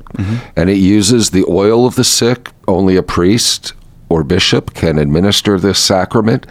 [0.55, 2.49] and it uses the oil of the sick.
[2.67, 3.73] Only a priest
[4.09, 6.45] or bishop can administer this sacrament.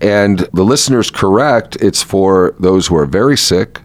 [0.00, 3.80] And the listener's correct, it's for those who are very sick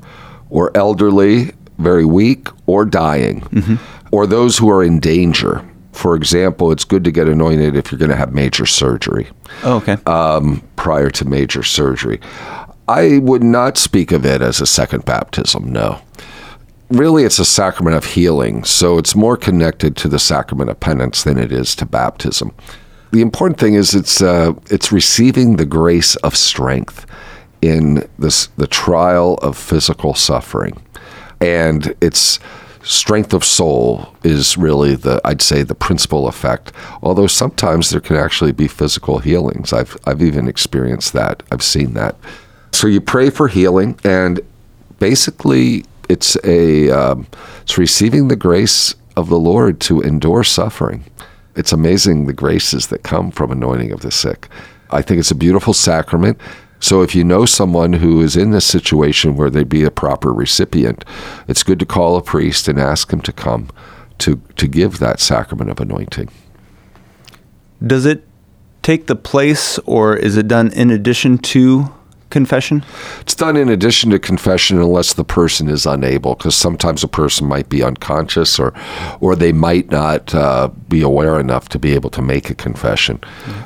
[0.52, 3.80] or elderly, very weak, or dying,
[4.12, 5.66] or those who are in danger.
[5.92, 9.28] For example, it's good to get anointed if you're going to have major surgery
[9.64, 9.98] Oh, okay.
[10.06, 12.20] um, prior to major surgery.
[12.88, 16.00] I would not speak of it as a second baptism, no.
[16.90, 21.24] Really, it's a sacrament of healing, so it's more connected to the sacrament of penance
[21.24, 22.54] than it is to baptism.
[23.12, 27.08] The important thing is it's uh, it's receiving the grace of strength
[27.62, 30.80] in this the trial of physical suffering,
[31.42, 32.40] and it's
[32.84, 36.72] strength of soul is really the I'd say the principal effect.
[37.02, 39.74] Although sometimes there can actually be physical healings.
[39.74, 41.42] I've I've even experienced that.
[41.52, 42.16] I've seen that.
[42.74, 44.40] So you pray for healing, and
[45.00, 47.28] basically it's a um,
[47.62, 51.06] it's receiving the grace of the Lord to endure suffering.
[51.56, 54.50] It's amazing the graces that come from anointing of the sick.
[54.92, 56.40] I think it's a beautiful sacrament.
[56.80, 60.34] So if you know someone who is in this situation where they'd be a proper
[60.34, 61.06] recipient,
[61.48, 63.70] it's good to call a priest and ask him to come
[64.20, 66.30] to to give that sacrament of anointing.
[67.86, 68.28] Does it
[68.82, 71.92] take the place or is it done in addition to
[72.30, 72.84] confession?
[73.22, 77.48] It's done in addition to confession unless the person is unable, because sometimes a person
[77.48, 78.74] might be unconscious or,
[79.22, 83.20] or they might not uh, be aware enough to be able to make a confession.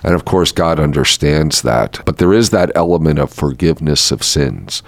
[0.03, 2.01] And of course, God understands that.
[2.05, 4.83] But there is that element of forgiveness of sins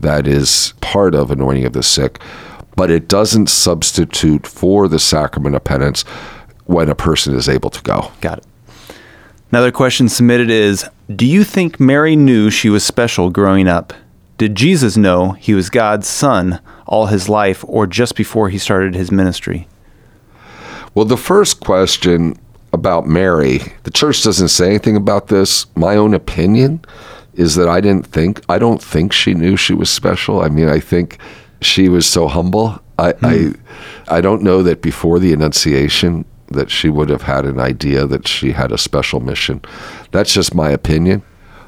[0.00, 2.20] that is part of anointing of the sick,
[2.76, 6.02] but it doesn't substitute for the sacrament of penance
[6.66, 8.12] when a person is able to go.
[8.20, 8.44] Got it.
[9.50, 10.84] Another question submitted is
[11.14, 13.94] Do you think Mary knew she was special growing up?
[14.38, 18.96] Did Jesus know he was God's son all his life or just before he started
[18.96, 19.68] his ministry?
[20.94, 22.34] Well, the first question
[22.72, 25.66] about Mary, the church doesn't say anything about this.
[25.76, 26.80] My own opinion
[27.34, 30.40] is that I didn't think, I don't think she knew she was special.
[30.40, 31.18] I mean, I think
[31.60, 32.80] she was so humble.
[32.98, 33.52] I, hmm.
[34.08, 38.06] I, I don't know that before the Annunciation that she would have had an idea
[38.06, 39.60] that she had a special mission.
[40.12, 41.22] That's just my opinion.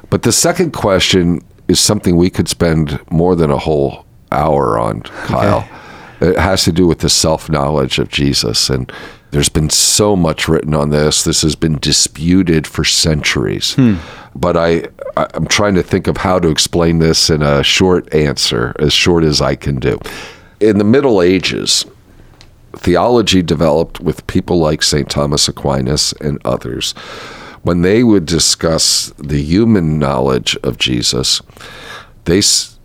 [0.09, 5.01] But the second question is something we could spend more than a whole hour on,
[5.01, 5.67] Kyle.
[6.21, 8.69] It has to do with the self knowledge of Jesus.
[8.69, 8.91] And
[9.31, 11.23] there's been so much written on this.
[11.23, 13.75] This has been disputed for centuries.
[13.75, 13.95] Hmm.
[14.35, 18.13] But I, I, I'm trying to think of how to explain this in a short
[18.13, 19.99] answer, as short as I can do.
[20.59, 21.85] In the Middle Ages,
[22.75, 25.09] theology developed with people like St.
[25.09, 26.91] Thomas Aquinas and others.
[27.63, 31.41] When they would discuss the human knowledge of Jesus,
[32.25, 32.41] they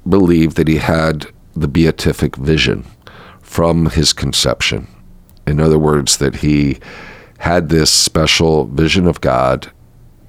[0.08, 2.84] believed that he had the beatific vision
[3.40, 4.88] from his conception.
[5.46, 6.78] In other words, that he
[7.38, 9.70] had this special vision of God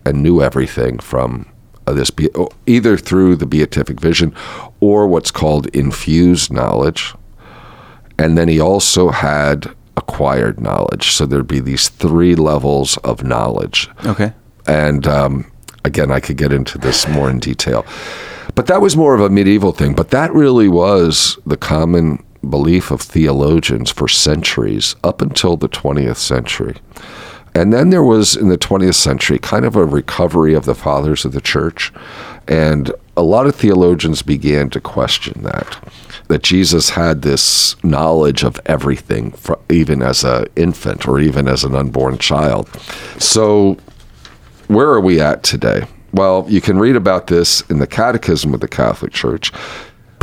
[0.05, 1.47] and knew everything from
[1.87, 2.11] uh, this,
[2.65, 4.35] either through the beatific vision
[4.79, 7.13] or what's called infused knowledge,
[8.17, 11.11] and then he also had acquired knowledge.
[11.11, 13.89] So there'd be these three levels of knowledge.
[14.05, 14.33] Okay.
[14.67, 15.51] And um,
[15.83, 17.85] again, I could get into this more in detail.
[18.55, 19.93] But that was more of a medieval thing.
[19.93, 26.17] But that really was the common belief of theologians for centuries up until the 20th
[26.17, 26.77] century.
[27.55, 31.23] And then there was in the 20th century kind of a recovery of the fathers
[31.23, 31.91] of the church.
[32.47, 35.77] And a lot of theologians began to question that
[36.27, 39.33] that Jesus had this knowledge of everything,
[39.69, 42.67] even as an infant or even as an unborn child.
[43.19, 43.77] So,
[44.67, 45.85] where are we at today?
[46.13, 49.51] Well, you can read about this in the Catechism of the Catholic Church.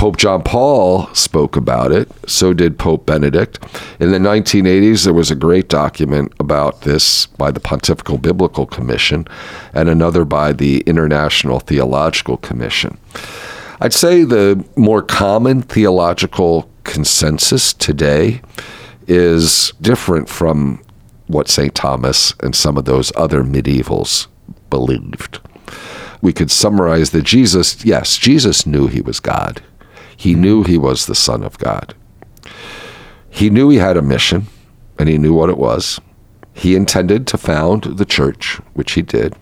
[0.02, 2.10] Pope John Paul spoke about it.
[2.28, 3.60] So did Pope Benedict.
[4.00, 9.28] In the 1980s, there was a great document about this by the Pontifical Biblical Commission
[9.72, 12.98] and another by the International Theological Commission.
[13.80, 18.40] I'd say the more common theological consensus today
[19.06, 20.82] is different from
[21.28, 21.76] what St.
[21.76, 24.26] Thomas and some of those other medievals
[24.68, 25.38] believed.
[26.20, 29.62] We could summarize that Jesus, yes, Jesus knew he was God.
[30.22, 31.96] He knew he was the Son of God.
[33.28, 34.46] He knew he had a mission,
[34.96, 36.00] and he knew what it was.
[36.54, 39.34] He intended to found the church, which he did.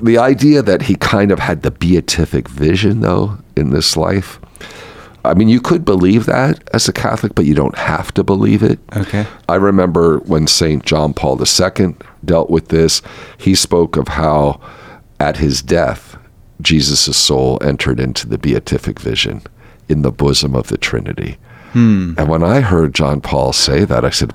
[0.00, 4.40] The idea that he kind of had the beatific vision, though, in this life,
[5.26, 8.62] I mean, you could believe that as a Catholic, but you don't have to believe
[8.62, 8.78] it.
[8.96, 9.26] Okay.
[9.46, 10.82] I remember when St.
[10.86, 13.02] John Paul II dealt with this,
[13.36, 14.58] he spoke of how
[15.20, 16.16] at his death,
[16.60, 19.42] Jesus' soul entered into the beatific vision
[19.88, 21.36] in the bosom of the Trinity.
[22.18, 24.32] And when I heard John Paul say that, I said,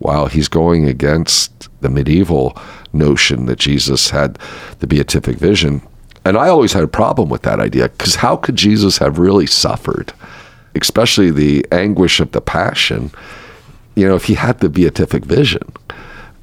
[0.00, 2.56] wow, he's going against the medieval
[2.92, 4.38] notion that Jesus had
[4.80, 5.80] the beatific vision.
[6.24, 9.46] And I always had a problem with that idea because how could Jesus have really
[9.46, 10.12] suffered,
[10.74, 13.10] especially the anguish of the passion,
[13.94, 15.72] you know, if he had the beatific vision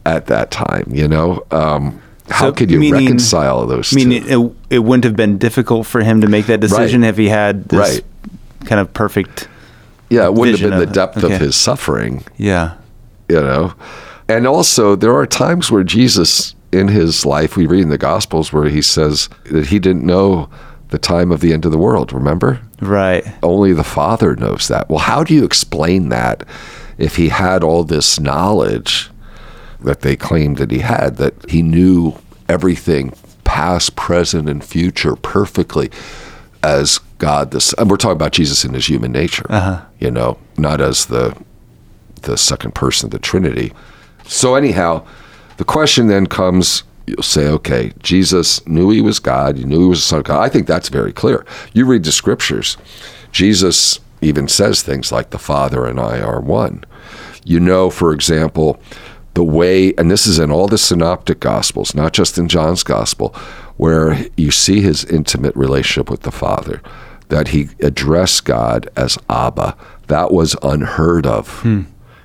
[0.05, 1.43] at that time, you know?
[1.51, 5.37] Um, how So, could you meaning- reconcile those I mean, it, it wouldn't have been
[5.37, 8.03] difficult for him to make that decision if he had this Right.
[8.65, 9.47] kind of perfect.
[10.09, 11.33] yeah, it wouldn't have been the depth Okay.
[11.35, 12.23] of his suffering.
[12.37, 12.73] Yeah.
[13.29, 13.73] you know
[14.27, 18.51] and also there are times where jesus in his life we read in the gospels
[18.51, 20.49] where he says that he didn't know
[20.89, 23.23] the time of the end of the world remember Right.
[23.43, 26.43] only the father knows that well how do you explain that
[26.97, 29.08] if he had all this knowledge
[29.81, 32.13] that they claimed that he had that he knew
[32.47, 33.13] everything
[33.43, 35.89] past present and future perfectly
[36.61, 39.81] as god this and we're talking about jesus in his human nature uh-huh.
[39.99, 41.35] you know not as the
[42.23, 43.73] the second person of the Trinity.
[44.25, 45.05] So, anyhow,
[45.57, 49.89] the question then comes you'll say, okay, Jesus knew he was God, he knew he
[49.89, 50.41] was the Son of God.
[50.41, 51.45] I think that's very clear.
[51.73, 52.77] You read the scriptures,
[53.31, 56.83] Jesus even says things like, the Father and I are one.
[57.45, 58.79] You know, for example,
[59.39, 63.29] the way, and this is in all the synoptic gospels, not just in John's gospel,
[63.77, 66.81] where you see his intimate relationship with the Father,
[67.29, 69.77] that he addressed God as Abba.
[70.07, 71.61] That was unheard of.
[71.61, 71.83] Hmm.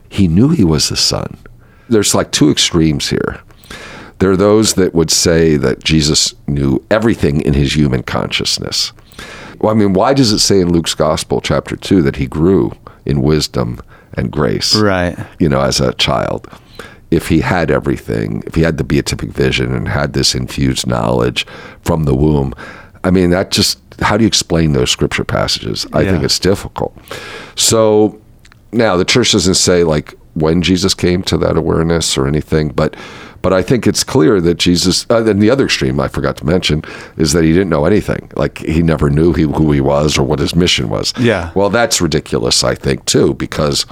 [0.08, 1.38] He knew he was the Son.
[1.88, 3.40] There's like two extremes here.
[4.18, 8.92] There are those that would say that Jesus knew everything in his human consciousness.
[9.60, 12.72] Well, I mean, why does it say in Luke's Gospel, chapter 2, that he grew
[13.06, 13.80] in wisdom
[14.14, 14.74] and grace?
[14.74, 15.16] Right.
[15.38, 16.48] you know, as a child.
[17.14, 21.46] If he had everything, if he had the beatific vision and had this infused knowledge
[21.82, 22.54] from the womb,
[23.04, 25.86] I mean, that just, how do you explain those scripture passages?
[25.92, 26.96] I think it's difficult.
[27.54, 28.20] So
[28.72, 32.96] now the church doesn't say like when Jesus came to that awareness or anything, but
[33.42, 35.06] but I think it's clear that Jesus.
[35.10, 36.82] Uh, and the other extreme I forgot to mention
[37.18, 38.32] is that he didn't know anything.
[38.36, 41.12] Like he never knew he, who he was or what his mission was.
[41.18, 41.52] Yeah.
[41.54, 43.84] Well, that's ridiculous, I think, too, because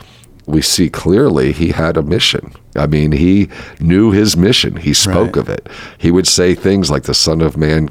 [0.46, 2.52] we see clearly he had a mission.
[2.76, 3.48] I mean, he
[3.80, 4.76] knew his mission.
[4.76, 5.42] He spoke Right.
[5.42, 5.68] of it.
[5.98, 7.90] He would say things like the Son of Man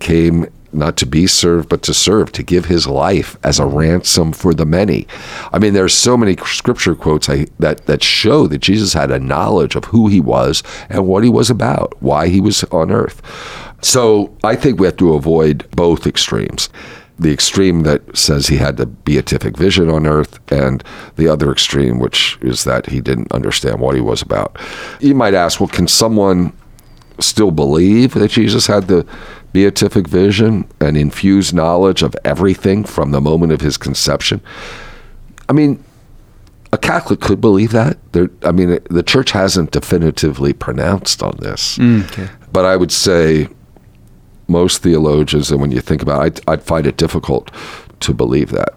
[0.00, 4.32] came not to be served, but to serve, to give his life as a ransom
[4.32, 5.06] for the many.
[5.52, 9.20] I mean, there's so many scripture quotes I, that, that show that Jesus had a
[9.20, 13.22] knowledge of who he was and what he was about, why he was on earth.
[13.82, 16.68] So I think we have to avoid both extremes.
[17.18, 20.82] The extreme that says he had the beatific vision on earth, and
[21.16, 24.58] the other extreme, which is that he didn't understand what he was about.
[25.00, 26.52] You might ask, well, can someone
[27.20, 29.06] still believe that Jesus had the
[29.52, 34.40] beatific vision and infused knowledge of everything from the moment of his conception?
[35.48, 35.82] I mean,
[36.72, 37.98] a Catholic could believe that.
[38.12, 42.28] There, I mean, the church hasn't definitively pronounced on this, mm, okay.
[42.52, 43.48] but I would say
[44.48, 47.50] most theologians, and when you think about it, I'd, I'd find it difficult
[48.00, 48.74] to believe that.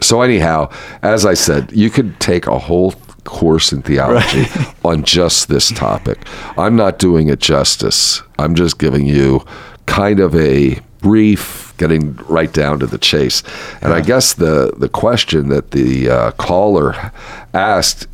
[0.00, 0.70] So, anyhow,
[1.02, 2.94] as I said, you could take a whole
[3.24, 4.46] course in theology
[4.84, 6.18] on just this topic.
[6.58, 8.22] I'm not doing it justice.
[8.38, 9.44] I'm just giving you
[9.86, 13.42] kind of a brief, getting right down to the chase.
[13.80, 17.12] And I guess the, the question that the uh, caller
[17.52, 18.06] asked,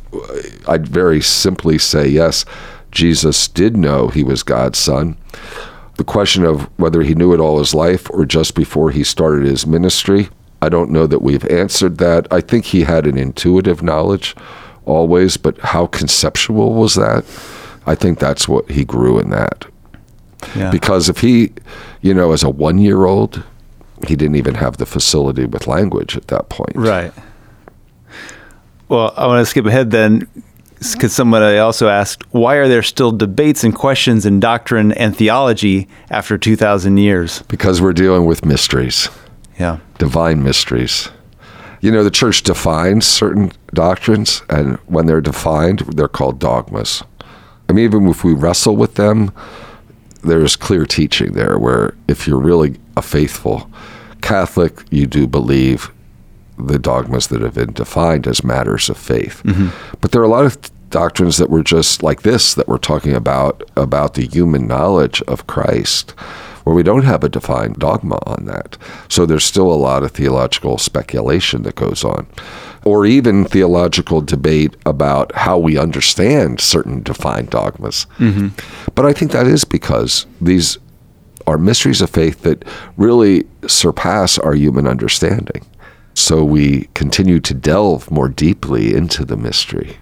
[0.67, 2.45] I'd very simply say yes,
[2.91, 5.15] Jesus did know he was God's son.
[5.99, 9.45] The question of whether he knew it all his life or just before he started
[9.45, 10.29] his ministry,
[10.61, 12.25] I don't know that we've answered that.
[12.31, 14.33] I think he had an intuitive knowledge
[14.85, 17.25] always, but how conceptual was that?
[17.85, 19.65] I think that's what he grew in that.
[20.55, 20.71] Yeah.
[20.71, 21.51] Because if he,
[21.99, 23.43] you know, as a one year old
[24.07, 26.77] he didn't even have the facility with language at that point.
[26.77, 27.11] Right.
[28.87, 30.29] Well, I want to skip ahead then
[30.79, 35.87] because somebody also asked, why are there still debates and questions in doctrine and theology
[36.09, 37.41] after 2,000 years?
[37.47, 39.09] Because we're dealing with mysteries,
[39.59, 39.77] Yeah.
[39.97, 41.09] divine mysteries.
[41.81, 47.03] You know, the church defines certain doctrines, and when they're defined, they're called dogmas.
[47.69, 49.31] I mean, even if we wrestle with them,
[50.23, 53.69] there's clear teaching there where if you're really a faithful
[54.21, 55.91] Catholic, you do believe
[56.59, 59.41] the dogmas that have been defined as matters of faith.
[59.43, 59.69] Mm-hmm.
[60.01, 60.57] But there are a lot of
[60.89, 65.47] doctrines that were just like this that we're talking about about the human knowledge of
[65.47, 66.11] Christ
[66.63, 68.77] where we don't have a defined dogma on that.
[69.07, 72.27] So there's still a lot of theological speculation that goes on
[72.85, 78.05] or even theological debate about how we understand certain defined dogmas.
[78.17, 78.49] Mm-hmm.
[78.95, 80.77] But I think that is because these
[81.47, 82.63] are mysteries of faith that
[82.97, 85.65] really surpass our human understanding.
[86.13, 89.97] So we continue to delve more deeply into the mystery.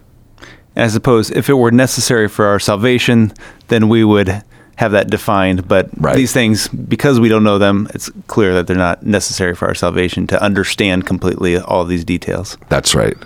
[0.76, 3.34] I suppose if it were necessary for our salvation,
[3.68, 4.44] then we would
[4.76, 5.68] have that defined.
[5.68, 6.16] But Right.
[6.16, 9.74] these things, because we don't know them, it's clear that they're not necessary for our
[9.76, 12.58] salvation to understand completely all these details.
[12.70, 13.18] That's right.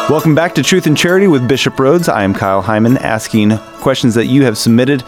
[0.08, 2.08] Welcome back to Truth and Charity with Bishop Rhoades.
[2.08, 5.02] I am Kyle Heimann asking questions that you have submitted.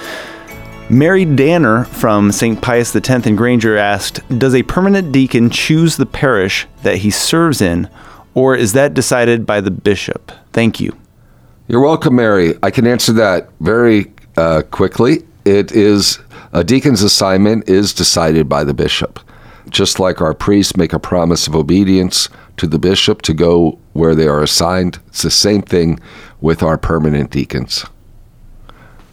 [0.91, 2.63] Mary Danner from St.
[2.63, 7.61] Pius X in Granger asked Does a permanent deacon choose the parish that he serves
[7.61, 7.91] in,
[8.33, 10.33] or is that decided by the bishop?
[10.55, 10.97] Thank you.
[11.67, 12.55] You're welcome, Mary.
[12.63, 15.25] I can answer that very uh, quickly.
[15.45, 16.21] It is
[16.55, 19.21] a deacon's assignment is decided by the bishop.
[19.69, 24.15] Just like our priests make a promise of obedience to the bishop to go where
[24.15, 26.01] they are assigned, it's the same thing
[26.41, 27.85] with our permanent deacons.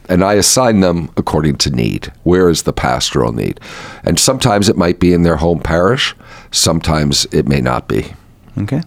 [0.08, 2.12] And I assign them according to need.
[2.24, 3.60] Where is the pastoral need?
[4.04, 6.16] And sometimes it might be in their home parish,
[6.52, 8.14] sometimes it may not be.
[8.58, 8.82] Okay.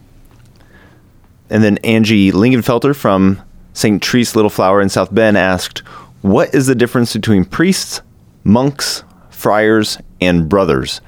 [1.50, 3.42] And then Angie Lingenfelter from
[3.72, 4.04] St.
[4.04, 5.80] Therese Little Flower in South Bend asked
[6.22, 8.00] What is the difference between priests,
[8.44, 11.00] monks, friars, and brothers?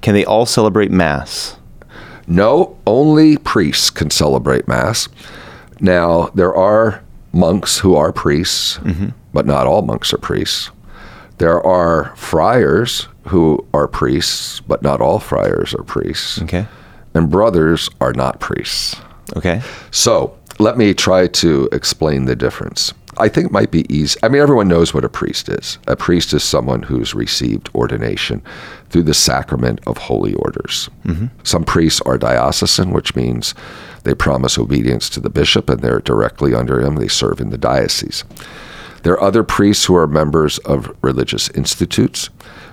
[0.00, 1.56] Can they all celebrate Mass?
[2.26, 5.08] No, only priests can celebrate Mass.
[5.80, 7.02] Now, there are
[7.32, 9.08] monks who are priests, mm-hmm.
[9.38, 10.70] But not all monks are priests.
[11.36, 16.42] There are friars who are priests, but not all friars are priests.
[16.42, 16.66] Okay.
[17.14, 18.96] And brothers are not priests.
[19.36, 19.62] Okay.
[19.92, 22.92] So let me try to explain the difference.
[23.16, 24.18] I think it might be easy.
[24.24, 25.78] I mean, everyone knows what a priest is.
[25.86, 28.42] A priest is someone who's received ordination
[28.90, 30.90] through the sacrament of holy orders.
[31.04, 31.26] Mm-hmm.
[31.44, 33.54] Some priests are diocesan, which means
[34.02, 36.96] they promise obedience to the bishop and they're directly under him.
[36.96, 38.24] They serve in the diocese.
[39.08, 42.28] There are other priests who are members of religious institutes,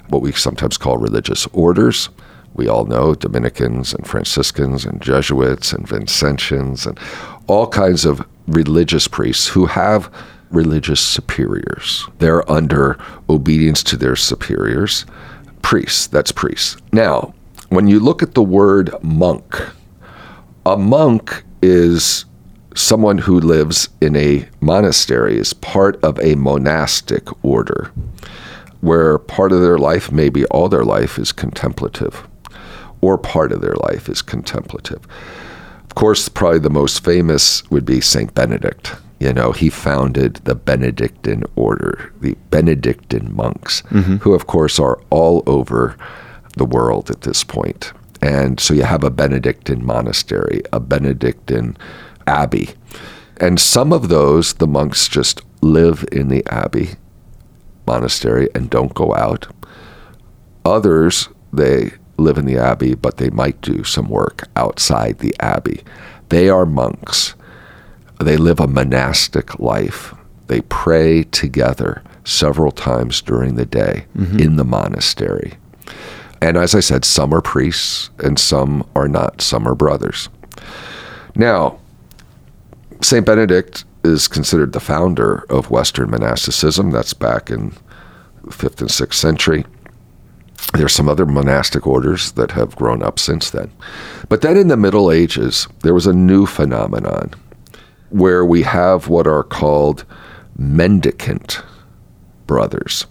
[0.09, 2.09] what we sometimes call religious orders.
[2.53, 6.99] We all know Dominicans and Franciscans and Jesuits and Vincentians and
[7.47, 10.13] all kinds of religious priests who have
[10.49, 12.05] religious superiors.
[12.19, 12.97] They're under
[13.29, 15.05] obedience to their superiors.
[15.61, 16.75] Priests, that's priests.
[16.91, 17.33] Now,
[17.69, 19.55] when you look at the word monk,
[20.65, 22.25] a monk is
[22.75, 27.91] someone who lives in a monastery, is part of a monastic order,
[28.81, 32.27] where part of their life, maybe all their life, is contemplative,
[33.01, 35.01] or part of their life is contemplative.
[35.83, 38.95] Of course, probably the most famous would be Saint Benedict.
[39.19, 44.17] You know, he founded the Benedictine order, the Benedictine monks, mm-hmm.
[44.17, 45.95] who, of course, are all over
[46.57, 47.93] the world at this point.
[48.21, 51.77] And so you have a Benedictine monastery, a Benedictine
[52.27, 52.69] abbey.
[53.37, 56.95] And some of those, the monks just live in the abbey
[57.87, 59.47] monastery and don't go out.
[60.63, 65.83] Others, they live in the abbey, but they might do some work outside the abbey.
[66.29, 67.35] They are monks.
[68.19, 70.13] They live a monastic life.
[70.47, 74.39] They pray together several times during the day mm-hmm.
[74.39, 75.53] in the monastery.
[76.41, 79.41] And as I said, some are priests and some are not.
[79.41, 80.29] Some are brothers.
[81.35, 81.79] Now,
[83.01, 83.25] St.
[83.25, 86.91] Benedict is considered the founder of Western monasticism.
[86.91, 87.73] That's back in
[88.43, 89.65] the 5th and 6th century.
[90.73, 93.71] There's some other monastic orders that have grown up since then.
[94.29, 97.33] But then in the Middle Ages, there was a new phenomenon
[98.09, 100.05] where we have what are called
[100.57, 101.61] mendicant
[102.47, 103.05] brothers.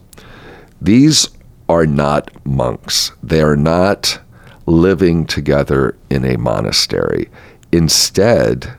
[0.80, 1.28] These
[1.68, 3.12] are not monks.
[3.22, 4.20] They are not
[4.66, 7.28] living together in a monastery.
[7.72, 8.74] Instead,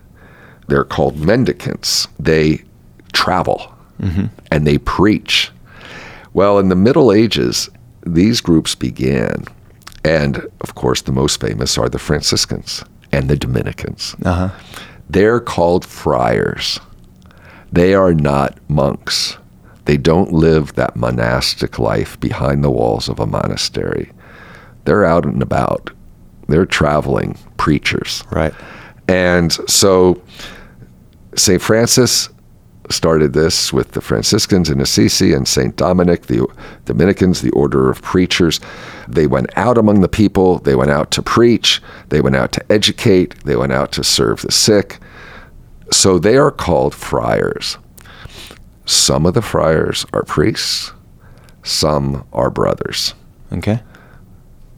[0.67, 2.07] they're called mendicants.
[2.19, 2.63] They
[3.13, 4.25] travel mm-hmm.
[4.51, 5.51] and they preach.
[6.33, 7.69] Well, in the Middle Ages,
[8.05, 9.45] these groups began.
[10.03, 14.15] And of course, the most famous are the Franciscans and the Dominicans.
[14.23, 14.49] Uh-huh.
[15.09, 16.79] They're called friars.
[17.71, 19.37] They are not monks.
[19.85, 24.11] They don't live that monastic life behind the walls of a monastery.
[24.85, 25.91] They're out and about.
[26.47, 28.23] They're traveling preachers.
[28.31, 28.53] Right.
[29.07, 30.21] And so
[31.35, 31.61] St.
[31.61, 32.29] Francis
[32.89, 35.75] started this with the Franciscans in Assisi and St.
[35.75, 36.47] Dominic, the
[36.85, 38.59] Dominicans, the order of preachers.
[39.07, 42.71] They went out among the people, they went out to preach, they went out to
[42.71, 44.99] educate, they went out to serve the sick.
[45.91, 47.77] So they are called friars.
[48.85, 50.93] Some of the friars are priests,
[51.63, 53.15] some are brothers.
[53.51, 53.81] Okay.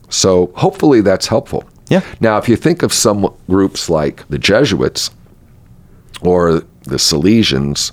[0.09, 1.65] So hopefully that's helpful.
[1.89, 2.01] Yeah.
[2.19, 5.11] Now, if you think of some groups like the Jesuits
[6.21, 7.91] or the Salesians,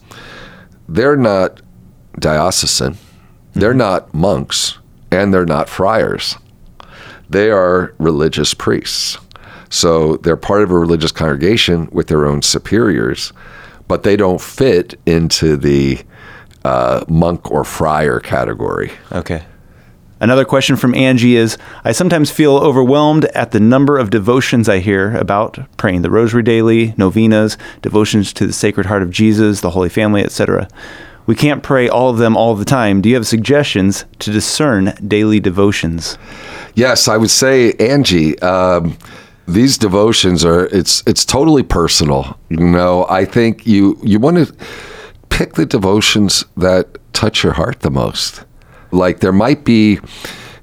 [0.88, 1.60] they're not
[2.18, 2.96] diocesan,
[3.52, 3.78] they're mm-hmm.
[3.78, 4.78] not monks,
[5.10, 6.36] and they're not friars.
[7.30, 9.18] They are religious priests.
[9.70, 13.32] So they're part of a religious congregation with their own superiors,
[13.88, 16.00] but they don't fit into the
[16.64, 18.92] uh, monk or friar category.
[19.12, 19.44] Okay.
[20.20, 24.78] Another question from Angie is I sometimes feel overwhelmed at the number of devotions I
[24.78, 29.70] hear about praying the rosary daily, novenas, devotions to the Sacred Heart of Jesus, the
[29.70, 30.68] Holy Family, etc.
[31.26, 33.00] We can't pray all of them all the time.
[33.00, 36.16] Do you have suggestions to discern daily devotions?
[36.74, 38.96] Yes, I would say, Angie, um,
[39.48, 42.38] these devotions are it's it's totally personal.
[42.50, 44.54] You know, I think you you want to
[45.28, 48.44] pick the devotions that touch your heart the most
[48.90, 49.98] like there might be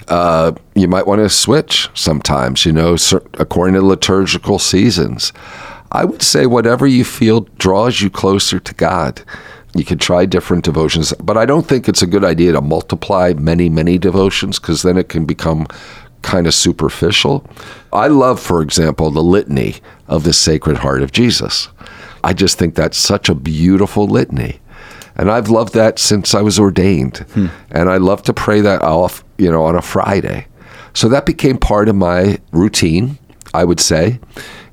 [0.07, 2.97] uh, you might want to switch sometimes, you know,
[3.36, 5.32] according to liturgical seasons.
[5.91, 9.22] I would say whatever you feel draws you closer to God.
[9.74, 13.34] You could try different devotions, but I don't think it's a good idea to multiply
[13.38, 15.67] many, many devotions because then it can become
[16.22, 17.45] kind of superficial.
[17.93, 19.76] I love, for example, the litany
[20.07, 21.69] of the Sacred Heart of Jesus.
[22.24, 24.59] I just think that's such a beautiful litany.
[25.16, 27.18] And I've loved that since I was ordained.
[27.34, 27.47] Hmm.
[27.70, 30.47] And I love to pray that off, you know, on a Friday.
[30.93, 33.18] So that became part of my routine,
[33.53, 34.20] I would say.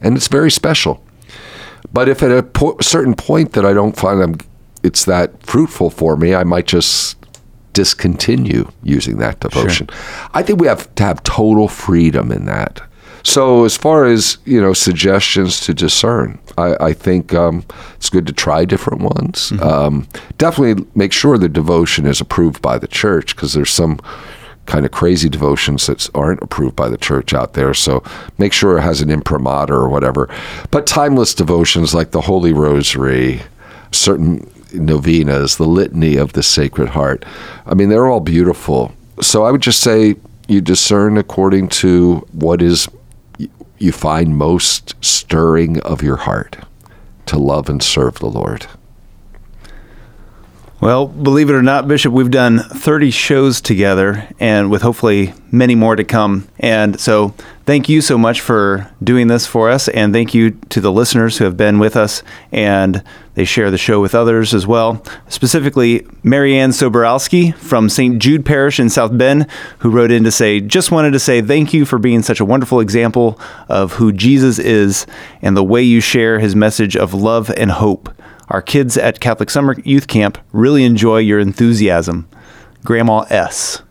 [0.01, 1.05] And it's very special.
[1.93, 4.37] But if at a po- certain point that I don't find I'm,
[4.83, 7.17] it's that fruitful for me, I might just
[7.73, 9.87] discontinue using that devotion.
[9.89, 10.29] Sure.
[10.35, 12.81] I think we have to have total freedom in that.
[13.23, 17.65] So as far as you know, suggestions to discern, I, I think um,
[17.97, 19.51] it's good to try different ones.
[19.51, 19.63] Mm-hmm.
[19.63, 20.09] Um,
[20.39, 24.01] definitely make sure the devotion is approved by the church because there's some
[24.67, 27.73] kind of crazy devotions that aren't approved by the church out there.
[27.73, 28.03] So
[28.37, 30.29] make sure it has an imprimatur or whatever.
[30.71, 33.41] But timeless devotions like the Holy Rosary,
[33.93, 37.25] certain novenas, the Litany of the Sacred Heart.
[37.67, 38.93] I mean, they're all beautiful.
[39.23, 40.17] So I would just say
[40.49, 42.89] you discern according to what is
[43.79, 46.59] you find most stirring of your heart
[47.27, 48.67] to love and serve the Lord?
[50.81, 55.75] Well, believe it or not, Bishop, we've done 30 shows together and with hopefully many
[55.75, 56.47] more to come.
[56.61, 57.35] And so
[57.67, 59.89] thank you so much for doing this for us.
[59.89, 62.23] And thank you to the listeners who have been with us
[62.53, 63.03] and
[63.35, 65.03] they share the show with others as well.
[65.29, 68.21] Specifically, Marianne Soborowski from St.
[68.21, 71.75] Jude Parish in South Bend, who wrote in to say, Just wanted to say thank
[71.75, 75.07] you for being such a wonderful example of who Jesus is
[75.43, 78.11] and the way you share his message of love and hope.
[78.49, 82.29] Our kids at Catholic Summer Youth Camp really enjoy your enthusiasm.
[82.85, 83.83] Grandma S.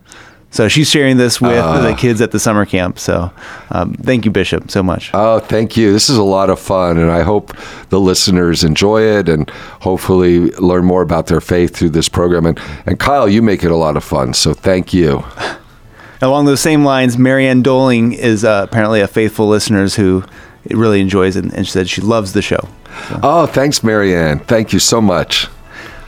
[0.49, 2.97] So she's sharing this with uh, the kids at the summer camp.
[2.97, 3.31] So
[3.69, 5.11] um, thank you, Bishop, so much.
[5.13, 5.91] Oh, thank you.
[5.91, 7.55] This is a lot of fun, and I hope
[7.89, 9.49] the listeners enjoy it and
[9.81, 12.45] hopefully learn more about their faith through this program.
[12.45, 14.33] And, and Kyle, you make it a lot of fun.
[14.33, 15.23] So thank you.
[16.21, 20.23] Along those same lines, Marianne Doling is uh, apparently a faithful listener who
[20.71, 22.67] really enjoys it, and she said she loves the show.
[23.09, 23.19] So.
[23.23, 24.39] Oh, thanks, Marianne.
[24.39, 25.47] Thank you so much.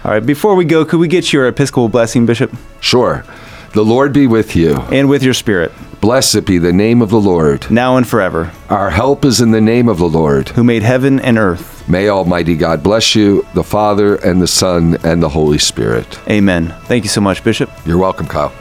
[0.03, 2.51] All right, before we go, could we get your Episcopal blessing, Bishop?
[2.79, 3.25] Sure.
[3.73, 4.75] The Lord be with you.
[4.91, 5.71] And with your spirit.
[6.01, 7.69] Blessed be the name of the Lord.
[7.69, 8.51] Now and forever.
[8.69, 10.49] Our help is in the name of the Lord.
[10.49, 11.87] Who made heaven and earth.
[11.89, 16.19] May Almighty God bless you, the Father, and the Son, and the Holy Spirit.
[16.29, 16.73] Amen.
[16.85, 17.69] Thank you so much, Bishop.
[17.85, 18.53] You're welcome, Kyle.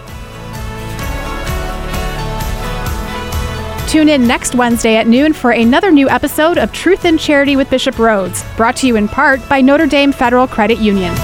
[3.89, 7.71] Tune in next Wednesday at noon for another new episode of Truth and Charity with
[7.71, 11.15] Bishop Rhoades, brought to you in part by Notre Dame Federal Credit Union.